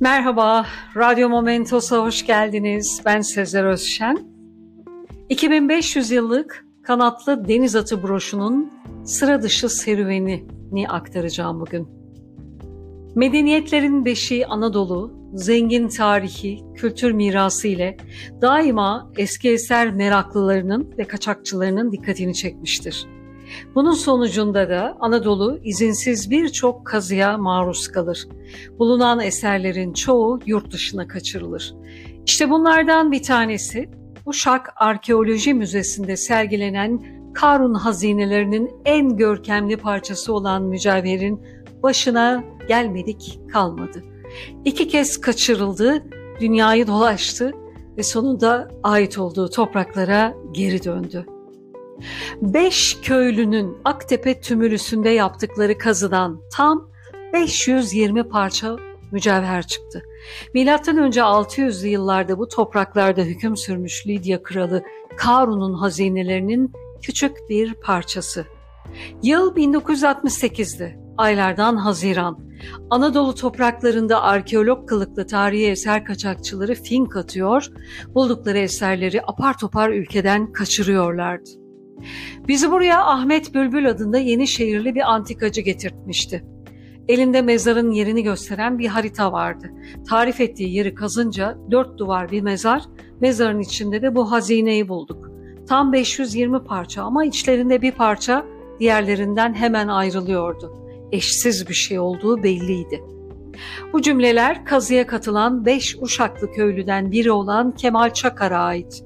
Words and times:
Merhaba, 0.00 0.66
Radyo 0.96 1.28
Momentos'a 1.28 2.04
hoş 2.04 2.26
geldiniz. 2.26 3.00
Ben 3.04 3.20
Sezer 3.20 3.64
Özşen. 3.64 4.18
2500 5.28 6.10
yıllık 6.10 6.66
kanatlı 6.82 7.48
deniz 7.48 7.76
atı 7.76 8.02
broşunun 8.02 8.72
sıra 9.04 9.42
dışı 9.42 9.68
serüvenini 9.68 10.88
aktaracağım 10.88 11.60
bugün. 11.60 11.88
Medeniyetlerin 13.14 14.04
beşiği 14.04 14.46
Anadolu, 14.46 15.12
zengin 15.34 15.88
tarihi, 15.88 16.60
kültür 16.74 17.12
mirası 17.12 17.68
ile 17.68 17.96
daima 18.42 19.12
eski 19.16 19.50
eser 19.50 19.90
meraklılarının 19.90 20.94
ve 20.98 21.04
kaçakçılarının 21.04 21.92
dikkatini 21.92 22.34
çekmiştir. 22.34 23.06
Bunun 23.74 23.92
sonucunda 23.92 24.68
da 24.68 24.96
Anadolu 25.00 25.58
izinsiz 25.64 26.30
birçok 26.30 26.86
kazıya 26.86 27.38
maruz 27.38 27.88
kalır. 27.88 28.28
Bulunan 28.78 29.20
eserlerin 29.20 29.92
çoğu 29.92 30.40
yurt 30.46 30.72
dışına 30.72 31.08
kaçırılır. 31.08 31.74
İşte 32.26 32.50
bunlardan 32.50 33.12
bir 33.12 33.22
tanesi 33.22 33.90
Uşak 34.26 34.72
Arkeoloji 34.76 35.54
Müzesi'nde 35.54 36.16
sergilenen 36.16 37.16
Karun 37.34 37.74
hazinelerinin 37.74 38.70
en 38.84 39.16
görkemli 39.16 39.76
parçası 39.76 40.32
olan 40.32 40.62
mücevherin 40.62 41.40
başına 41.82 42.44
gelmedik 42.68 43.40
kalmadı. 43.52 44.02
İki 44.64 44.88
kez 44.88 45.20
kaçırıldı, 45.20 46.04
dünyayı 46.40 46.86
dolaştı 46.86 47.52
ve 47.96 48.02
sonunda 48.02 48.68
ait 48.82 49.18
olduğu 49.18 49.50
topraklara 49.50 50.34
geri 50.52 50.84
döndü. 50.84 51.26
Beş 52.42 52.98
köylünün 53.02 53.76
Aktepe 53.84 54.40
tümülüsünde 54.40 55.08
yaptıkları 55.08 55.78
kazıdan 55.78 56.40
tam 56.52 56.90
520 57.32 58.28
parça 58.28 58.76
mücevher 59.12 59.66
çıktı. 59.66 60.02
Milattan 60.54 60.98
önce 60.98 61.20
600'lü 61.20 61.86
yıllarda 61.86 62.38
bu 62.38 62.48
topraklarda 62.48 63.20
hüküm 63.20 63.56
sürmüş 63.56 64.06
Lidya 64.06 64.42
kralı 64.42 64.82
Karun'un 65.16 65.74
hazinelerinin 65.74 66.72
küçük 67.02 67.36
bir 67.48 67.74
parçası. 67.74 68.46
Yıl 69.22 69.56
1968'di. 69.56 70.98
Aylardan 71.16 71.76
Haziran. 71.76 72.46
Anadolu 72.90 73.34
topraklarında 73.34 74.22
arkeolog 74.22 74.88
kılıklı 74.88 75.26
tarihi 75.26 75.70
eser 75.70 76.04
kaçakçıları 76.04 76.74
fink 76.74 77.16
atıyor, 77.16 77.68
buldukları 78.14 78.58
eserleri 78.58 79.22
apar 79.22 79.58
topar 79.58 79.90
ülkeden 79.90 80.52
kaçırıyorlardı. 80.52 81.65
Bizi 82.48 82.70
buraya 82.70 83.04
Ahmet 83.04 83.54
Bülbül 83.54 83.90
adında 83.90 84.18
yeni 84.18 84.46
şehirli 84.46 84.94
bir 84.94 85.12
antikacı 85.12 85.60
getirtmişti. 85.60 86.44
Elinde 87.08 87.42
mezarın 87.42 87.90
yerini 87.90 88.22
gösteren 88.22 88.78
bir 88.78 88.86
harita 88.86 89.32
vardı. 89.32 89.70
Tarif 90.08 90.40
ettiği 90.40 90.74
yeri 90.74 90.94
kazınca 90.94 91.58
dört 91.70 91.98
duvar 91.98 92.30
bir 92.30 92.42
mezar, 92.42 92.82
mezarın 93.20 93.60
içinde 93.60 94.02
de 94.02 94.14
bu 94.14 94.30
hazineyi 94.32 94.88
bulduk. 94.88 95.30
Tam 95.68 95.92
520 95.92 96.64
parça 96.64 97.02
ama 97.02 97.24
içlerinde 97.24 97.82
bir 97.82 97.92
parça 97.92 98.46
diğerlerinden 98.80 99.54
hemen 99.54 99.88
ayrılıyordu. 99.88 100.72
Eşsiz 101.12 101.68
bir 101.68 101.74
şey 101.74 101.98
olduğu 101.98 102.42
belliydi. 102.42 103.02
Bu 103.92 104.02
cümleler 104.02 104.64
kazıya 104.64 105.06
katılan 105.06 105.66
beş 105.66 105.96
Uşaklı 106.00 106.52
köylüden 106.52 107.10
biri 107.10 107.30
olan 107.30 107.74
Kemal 107.74 108.10
Çakar'a 108.10 108.58
ait. 108.58 109.05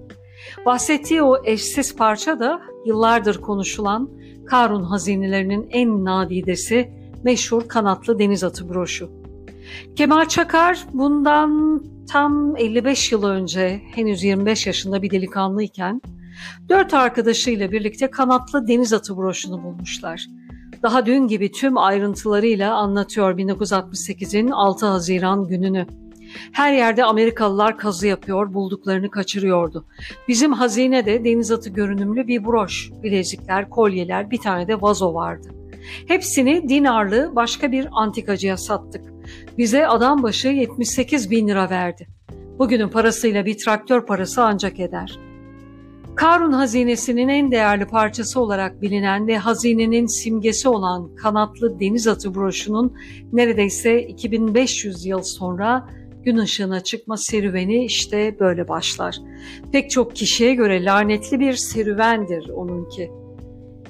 Bahsettiği 0.66 1.22
o 1.22 1.44
eşsiz 1.44 1.96
parça 1.96 2.40
da 2.40 2.60
yıllardır 2.86 3.40
konuşulan 3.40 4.10
Karun 4.46 4.82
hazinelerinin 4.82 5.66
en 5.70 6.04
nadidesi 6.04 6.90
meşhur 7.24 7.68
kanatlı 7.68 8.18
deniz 8.18 8.44
atı 8.44 8.68
broşu. 8.68 9.10
Kemal 9.96 10.28
Çakar 10.28 10.86
bundan 10.92 11.82
tam 12.12 12.56
55 12.56 13.12
yıl 13.12 13.22
önce 13.22 13.80
henüz 13.94 14.24
25 14.24 14.66
yaşında 14.66 15.02
bir 15.02 15.10
delikanlıyken 15.10 16.02
dört 16.68 16.94
arkadaşıyla 16.94 17.72
birlikte 17.72 18.10
kanatlı 18.10 18.68
deniz 18.68 18.92
atı 18.92 19.16
broşunu 19.16 19.62
bulmuşlar. 19.62 20.26
Daha 20.82 21.06
dün 21.06 21.26
gibi 21.26 21.52
tüm 21.52 21.78
ayrıntılarıyla 21.78 22.74
anlatıyor 22.74 23.38
1968'in 23.38 24.48
6 24.48 24.86
Haziran 24.86 25.48
gününü. 25.48 25.86
Her 26.52 26.72
yerde 26.72 27.04
Amerikalılar 27.04 27.78
kazı 27.78 28.06
yapıyor, 28.06 28.54
bulduklarını 28.54 29.10
kaçırıyordu. 29.10 29.84
Bizim 30.28 30.52
hazinede 30.52 31.24
deniz 31.24 31.50
atı 31.50 31.70
görünümlü 31.70 32.26
bir 32.26 32.44
broş, 32.44 32.90
bilezikler, 33.02 33.70
kolyeler, 33.70 34.30
bir 34.30 34.38
tane 34.38 34.68
de 34.68 34.82
vazo 34.82 35.14
vardı. 35.14 35.48
Hepsini 36.08 36.68
dinarlı 36.68 37.32
başka 37.36 37.72
bir 37.72 37.88
antikacıya 37.92 38.56
sattık. 38.56 39.04
Bize 39.58 39.86
adam 39.86 40.22
başı 40.22 40.48
78 40.48 41.30
bin 41.30 41.48
lira 41.48 41.70
verdi. 41.70 42.08
Bugünün 42.58 42.88
parasıyla 42.88 43.46
bir 43.46 43.58
traktör 43.58 44.06
parası 44.06 44.44
ancak 44.44 44.80
eder. 44.80 45.18
Karun 46.14 46.52
hazinesinin 46.52 47.28
en 47.28 47.50
değerli 47.50 47.84
parçası 47.84 48.40
olarak 48.40 48.82
bilinen 48.82 49.26
ve 49.26 49.38
hazinenin 49.38 50.06
simgesi 50.06 50.68
olan 50.68 51.14
kanatlı 51.14 51.80
deniz 51.80 52.08
atı 52.08 52.34
broşunun 52.34 52.94
neredeyse 53.32 54.02
2500 54.02 55.06
yıl 55.06 55.22
sonra 55.22 55.88
gün 56.24 56.36
ışığına 56.36 56.80
çıkma 56.80 57.16
serüveni 57.16 57.84
işte 57.84 58.36
böyle 58.40 58.68
başlar. 58.68 59.16
Pek 59.72 59.90
çok 59.90 60.16
kişiye 60.16 60.54
göre 60.54 60.84
lanetli 60.84 61.40
bir 61.40 61.52
serüvendir 61.52 62.48
onunki. 62.48 63.10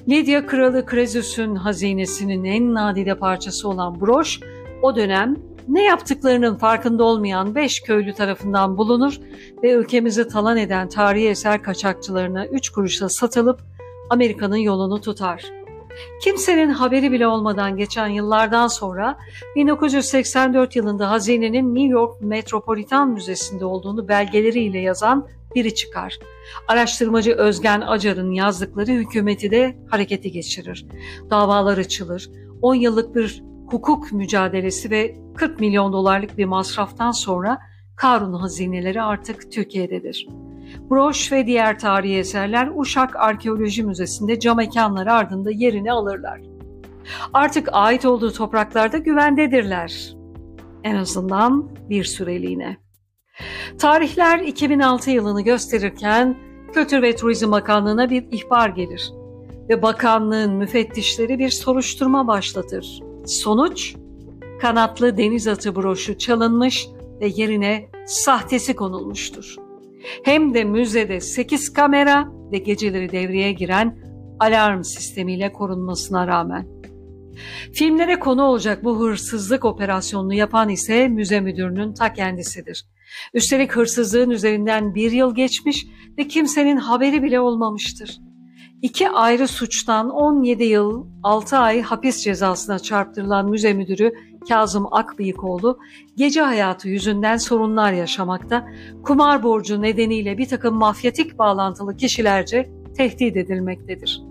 Lidya 0.09 0.45
Kralı 0.45 0.85
Krezüs'ün 0.85 1.55
hazinesinin 1.55 2.43
en 2.43 2.73
nadide 2.73 3.15
parçası 3.15 3.69
olan 3.69 4.01
broş, 4.01 4.39
o 4.81 4.95
dönem 4.95 5.35
ne 5.67 5.83
yaptıklarının 5.83 6.55
farkında 6.55 7.03
olmayan 7.03 7.55
beş 7.55 7.81
köylü 7.81 8.13
tarafından 8.13 8.77
bulunur 8.77 9.19
ve 9.63 9.71
ülkemizi 9.71 10.27
talan 10.27 10.57
eden 10.57 10.89
tarihi 10.89 11.27
eser 11.27 11.63
kaçakçılarına 11.63 12.45
üç 12.45 12.69
kuruşla 12.69 13.09
satılıp 13.09 13.61
Amerika'nın 14.09 14.55
yolunu 14.57 15.01
tutar. 15.01 15.60
Kimsenin 16.23 16.69
haberi 16.69 17.11
bile 17.11 17.27
olmadan 17.27 17.77
geçen 17.77 18.07
yıllardan 18.07 18.67
sonra 18.67 19.17
1984 19.55 20.75
yılında 20.75 21.11
hazinenin 21.11 21.75
New 21.75 21.91
York 21.91 22.21
Metropolitan 22.21 23.09
Müzesi'nde 23.09 23.65
olduğunu 23.65 24.07
belgeleriyle 24.07 24.79
yazan 24.79 25.27
biri 25.55 25.75
çıkar. 25.75 26.19
Araştırmacı 26.67 27.33
Özgen 27.33 27.81
Acar'ın 27.81 28.31
yazdıkları 28.31 28.91
hükümeti 28.91 29.51
de 29.51 29.77
harekete 29.89 30.29
geçirir. 30.29 30.85
Davalar 31.29 31.77
açılır. 31.77 32.29
10 32.61 32.75
yıllık 32.75 33.15
bir 33.15 33.43
hukuk 33.67 34.11
mücadelesi 34.11 34.91
ve 34.91 35.15
40 35.35 35.59
milyon 35.59 35.93
dolarlık 35.93 36.37
bir 36.37 36.45
masraftan 36.45 37.11
sonra 37.11 37.59
Karun 37.95 38.33
hazineleri 38.33 39.01
artık 39.01 39.51
Türkiye'dedir. 39.51 40.27
Broş 40.89 41.31
ve 41.31 41.47
diğer 41.47 41.79
tarihi 41.79 42.17
eserler 42.17 42.69
Uşak 42.75 43.15
Arkeoloji 43.15 43.83
Müzesi'nde 43.83 44.39
cam 44.39 44.57
mekanları 44.57 45.13
ardında 45.13 45.51
yerini 45.51 45.91
alırlar. 45.91 46.41
Artık 47.33 47.69
ait 47.71 48.05
olduğu 48.05 48.33
topraklarda 48.33 48.97
güvendedirler. 48.97 50.13
En 50.83 50.95
azından 50.95 51.69
bir 51.89 52.03
süreliğine. 52.03 52.77
Tarihler 53.79 54.39
2006 54.39 55.11
yılını 55.11 55.41
gösterirken 55.41 56.35
Kültür 56.73 57.01
ve 57.01 57.15
Turizm 57.15 57.51
Bakanlığı'na 57.51 58.09
bir 58.09 58.25
ihbar 58.31 58.69
gelir 58.69 59.13
ve 59.69 59.81
bakanlığın 59.81 60.53
müfettişleri 60.53 61.39
bir 61.39 61.49
soruşturma 61.49 62.27
başlatır. 62.27 62.99
Sonuç, 63.25 63.95
kanatlı 64.61 65.17
deniz 65.17 65.47
atı 65.47 65.75
broşu 65.75 66.17
çalınmış 66.17 66.87
ve 67.21 67.27
yerine 67.27 67.89
sahtesi 68.05 68.75
konulmuştur 68.75 69.55
hem 70.23 70.53
de 70.53 70.63
müzede 70.63 71.19
8 71.19 71.73
kamera 71.73 72.27
ve 72.51 72.57
geceleri 72.57 73.11
devreye 73.11 73.51
giren 73.51 73.97
alarm 74.39 74.83
sistemiyle 74.83 75.51
korunmasına 75.51 76.27
rağmen. 76.27 76.67
Filmlere 77.73 78.19
konu 78.19 78.43
olacak 78.43 78.83
bu 78.83 78.99
hırsızlık 78.99 79.65
operasyonunu 79.65 80.33
yapan 80.33 80.69
ise 80.69 81.07
müze 81.07 81.39
müdürünün 81.39 81.93
ta 81.93 82.13
kendisidir. 82.13 82.85
Üstelik 83.33 83.71
hırsızlığın 83.75 84.29
üzerinden 84.29 84.95
bir 84.95 85.11
yıl 85.11 85.35
geçmiş 85.35 85.87
ve 86.17 86.27
kimsenin 86.27 86.77
haberi 86.77 87.23
bile 87.23 87.39
olmamıştır. 87.39 88.17
İki 88.81 89.09
ayrı 89.09 89.47
suçtan 89.47 90.09
17 90.09 90.63
yıl 90.63 91.07
6 91.23 91.57
ay 91.57 91.81
hapis 91.81 92.23
cezasına 92.23 92.79
çarptırılan 92.79 93.49
müze 93.49 93.73
müdürü 93.73 94.13
Kazım 94.49 94.93
Akbıyıkoğlu 94.93 95.79
gece 96.17 96.41
hayatı 96.41 96.89
yüzünden 96.89 97.37
sorunlar 97.37 97.93
yaşamakta, 97.93 98.67
kumar 99.03 99.43
borcu 99.43 99.81
nedeniyle 99.81 100.37
bir 100.37 100.47
takım 100.47 100.75
mafyatik 100.75 101.39
bağlantılı 101.39 101.97
kişilerce 101.97 102.69
tehdit 102.97 103.37
edilmektedir. 103.37 104.21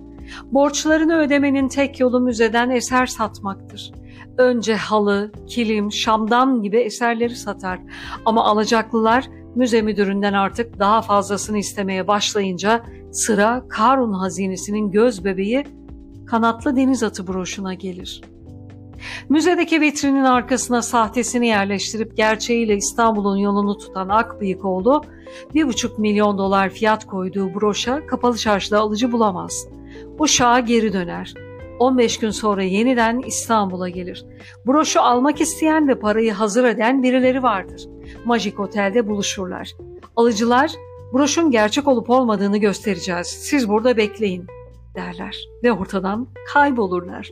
Borçlarını 0.52 1.18
ödemenin 1.18 1.68
tek 1.68 2.00
yolu 2.00 2.20
müzeden 2.20 2.70
eser 2.70 3.06
satmaktır. 3.06 3.92
Önce 4.38 4.74
halı, 4.74 5.32
kilim, 5.46 5.92
şamdan 5.92 6.62
gibi 6.62 6.76
eserleri 6.76 7.36
satar 7.36 7.80
ama 8.26 8.44
alacaklılar 8.44 9.28
müze 9.54 9.82
müdüründen 9.82 10.32
artık 10.32 10.78
daha 10.78 11.02
fazlasını 11.02 11.58
istemeye 11.58 12.08
başlayınca 12.08 12.82
sıra 13.12 13.62
Karun 13.68 14.12
hazinesinin 14.12 14.90
göz 14.90 15.24
bebeği 15.24 15.64
kanatlı 16.26 16.76
deniz 16.76 17.02
atı 17.02 17.26
broşuna 17.26 17.74
gelir.'' 17.74 18.39
Müzedeki 19.28 19.80
vitrinin 19.80 20.24
arkasına 20.24 20.82
sahtesini 20.82 21.46
yerleştirip 21.46 22.16
gerçeğiyle 22.16 22.76
İstanbul'un 22.76 23.36
yolunu 23.36 23.78
tutan 23.78 24.08
Akbıyıkoğlu, 24.08 25.04
bir 25.54 25.66
buçuk 25.68 25.98
milyon 25.98 26.38
dolar 26.38 26.70
fiyat 26.70 27.06
koyduğu 27.06 27.54
broşa 27.54 28.06
kapalı 28.06 28.36
çarşıda 28.36 28.78
alıcı 28.78 29.12
bulamaz. 29.12 29.66
Uşağa 30.18 30.60
geri 30.60 30.92
döner. 30.92 31.34
15 31.78 32.18
gün 32.18 32.30
sonra 32.30 32.62
yeniden 32.62 33.22
İstanbul'a 33.26 33.88
gelir. 33.88 34.26
Broşu 34.66 35.00
almak 35.00 35.40
isteyen 35.40 35.88
ve 35.88 35.94
parayı 35.94 36.32
hazır 36.32 36.64
eden 36.64 37.02
birileri 37.02 37.42
vardır. 37.42 37.88
Magic 38.24 38.58
Otel'de 38.58 39.08
buluşurlar. 39.08 39.72
Alıcılar, 40.16 40.70
broşun 41.12 41.50
gerçek 41.50 41.88
olup 41.88 42.10
olmadığını 42.10 42.58
göstereceğiz. 42.58 43.26
Siz 43.26 43.68
burada 43.68 43.96
bekleyin 43.96 44.46
derler 44.94 45.48
ve 45.64 45.72
ortadan 45.72 46.28
kaybolurlar. 46.52 47.30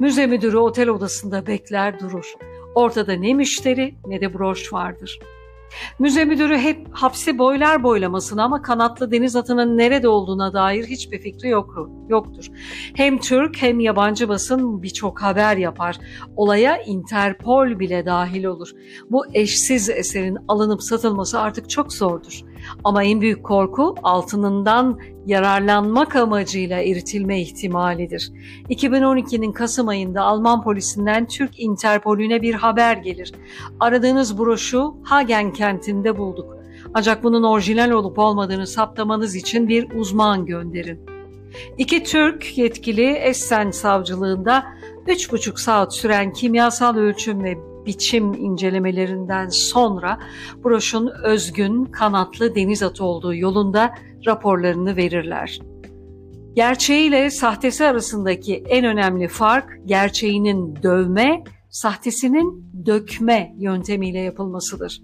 Müze 0.00 0.26
müdürü 0.26 0.56
otel 0.56 0.88
odasında 0.88 1.46
bekler 1.46 2.00
durur. 2.00 2.34
Ortada 2.74 3.12
ne 3.12 3.34
müşteri 3.34 3.94
ne 4.06 4.20
de 4.20 4.34
broş 4.34 4.72
vardır. 4.72 5.20
Müze 5.98 6.24
müdürü 6.24 6.58
hep 6.58 6.86
hapsi 6.90 7.38
boylar 7.38 7.82
boylamasına 7.82 8.44
ama 8.44 8.62
kanatlı 8.62 9.10
deniz 9.10 9.36
atının 9.36 9.78
nerede 9.78 10.08
olduğuna 10.08 10.52
dair 10.52 10.84
hiçbir 10.84 11.20
fikri 11.20 11.48
yok, 11.48 11.88
yoktur. 12.08 12.46
Hem 12.94 13.18
Türk 13.18 13.62
hem 13.62 13.80
yabancı 13.80 14.28
basın 14.28 14.82
birçok 14.82 15.22
haber 15.22 15.56
yapar. 15.56 15.96
Olaya 16.36 16.82
Interpol 16.82 17.78
bile 17.78 18.06
dahil 18.06 18.44
olur. 18.44 18.70
Bu 19.10 19.24
eşsiz 19.34 19.90
eserin 19.90 20.38
alınıp 20.48 20.82
satılması 20.82 21.40
artık 21.40 21.70
çok 21.70 21.92
zordur. 21.92 22.42
Ama 22.84 23.04
en 23.04 23.20
büyük 23.20 23.44
korku 23.44 23.94
altınından 24.02 24.98
yararlanmak 25.26 26.16
amacıyla 26.16 26.80
eritilme 26.80 27.40
ihtimalidir. 27.40 28.32
2012'nin 28.70 29.52
Kasım 29.52 29.88
ayında 29.88 30.22
Alman 30.22 30.62
polisinden 30.62 31.26
Türk 31.26 31.60
Interpolüne 31.60 32.42
bir 32.42 32.54
haber 32.54 32.96
gelir. 32.96 33.32
Aradığınız 33.80 34.38
broşu 34.38 34.94
Hagen 35.04 35.52
kentinde 35.52 36.18
bulduk. 36.18 36.56
Ancak 36.94 37.24
bunun 37.24 37.42
orijinal 37.42 37.90
olup 37.90 38.18
olmadığını 38.18 38.66
saptamanız 38.66 39.34
için 39.34 39.68
bir 39.68 39.90
uzman 39.90 40.46
gönderin. 40.46 41.00
İki 41.78 42.02
Türk 42.04 42.58
yetkili 42.58 43.06
Essen 43.06 43.70
savcılığında 43.70 44.64
3,5 45.06 45.60
saat 45.60 45.94
süren 45.94 46.32
kimyasal 46.32 46.96
ölçüm 46.96 47.44
ve 47.44 47.58
biçim 47.86 48.34
incelemelerinden 48.34 49.48
sonra 49.48 50.18
broşun 50.64 51.10
özgün 51.24 51.84
kanatlı 51.84 52.54
deniz 52.54 52.82
atı 52.82 53.04
olduğu 53.04 53.34
yolunda 53.34 53.94
raporlarını 54.26 54.96
verirler. 54.96 55.60
Gerçeğiyle 56.54 57.30
sahtesi 57.30 57.84
arasındaki 57.84 58.64
en 58.68 58.84
önemli 58.84 59.28
fark 59.28 59.80
gerçeğinin 59.86 60.76
dövme, 60.82 61.44
sahtesinin 61.70 62.72
dökme 62.86 63.54
yöntemiyle 63.58 64.18
yapılmasıdır. 64.18 65.02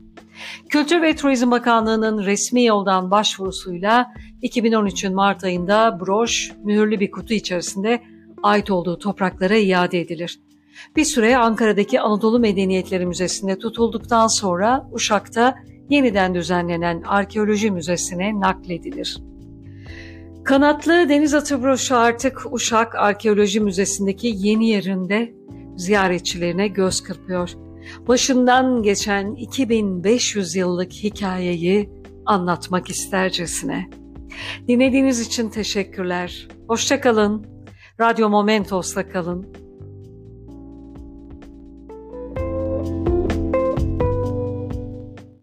Kültür 0.69 1.03
ve 1.03 1.17
Turizm 1.17 1.51
Bakanlığı'nın 1.51 2.25
resmi 2.25 2.65
yoldan 2.65 3.11
başvurusuyla 3.11 4.07
2013'ün 4.43 5.15
Mart 5.15 5.45
ayında 5.45 6.01
broş 6.01 6.53
mühürlü 6.65 7.01
bir 7.01 7.11
kutu 7.11 7.35
içerisinde 7.35 8.03
ait 8.43 8.71
olduğu 8.71 8.99
topraklara 8.99 9.57
iade 9.57 10.01
edilir. 10.01 10.41
Bir 10.97 11.05
süre 11.05 11.37
Ankara'daki 11.37 12.01
Anadolu 12.01 12.39
Medeniyetleri 12.39 13.07
Müzesi'nde 13.07 13.59
tutulduktan 13.59 14.27
sonra 14.27 14.89
Uşak'ta 14.93 15.55
yeniden 15.91 16.35
düzenlenen 16.35 17.03
Arkeoloji 17.03 17.71
Müzesi'ne 17.71 18.41
nakledilir. 18.41 19.19
Kanatlı 20.45 21.09
deniz 21.09 21.35
atı 21.35 21.63
broşu 21.63 21.97
artık 21.97 22.53
Uşak 22.53 22.95
Arkeoloji 22.95 23.61
Müzesi'ndeki 23.61 24.35
yeni 24.37 24.69
yerinde 24.69 25.35
ziyaretçilerine 25.77 26.69
göz 26.69 27.03
kırpıyor. 27.03 27.51
Başından 28.09 28.83
geçen 28.83 29.35
2500 29.35 30.57
yıllık 30.57 30.93
hikayeyi 30.93 31.91
anlatmak 32.27 32.91
istercesine. 32.91 33.91
Dinlediğiniz 34.69 35.21
için 35.21 35.49
teşekkürler. 35.49 36.49
Hoşçakalın. 36.69 37.47
Radyo 38.01 38.29
Momentos'ta 38.29 39.09
kalın. 39.09 39.62